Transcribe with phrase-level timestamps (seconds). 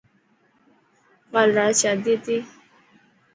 [1.31, 2.37] ڪال رات شادي هتي.